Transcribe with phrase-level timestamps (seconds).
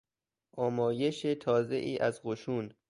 [0.57, 2.71] آمایش تازهای از قشون